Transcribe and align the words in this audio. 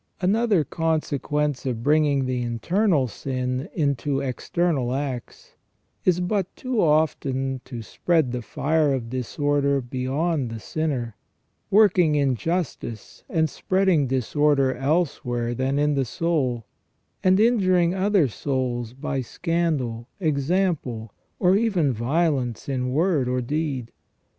Another 0.19 0.63
consequence 0.63 1.63
of 1.63 1.83
bringing 1.83 2.25
the 2.25 2.41
internal 2.41 3.07
sin 3.07 3.69
into 3.71 4.19
external 4.19 4.95
acts 4.95 5.51
is 6.05 6.19
but 6.19 6.47
too 6.55 6.81
often 6.81 7.61
to 7.65 7.83
spread 7.83 8.31
the 8.31 8.41
fire 8.41 8.95
of 8.95 9.11
disorder 9.11 9.79
beyond 9.79 10.49
the 10.49 10.59
sinner, 10.59 11.15
working 11.69 12.15
injustice 12.15 13.21
and 13.29 13.47
spreading 13.47 14.07
disorder 14.07 14.73
elsewhere 14.73 15.53
than 15.53 15.77
in 15.77 15.93
the 15.93 16.03
soul, 16.05 16.65
and 17.23 17.39
injuring 17.39 17.93
other 17.93 18.27
souls 18.27 18.93
by 18.93 19.21
scandal, 19.21 20.07
example, 20.19 21.13
or 21.37 21.55
even 21.55 21.93
violence 21.93 22.67
in 22.67 22.91
word 22.91 23.27
or 23.29 23.39
deed. 23.39 23.91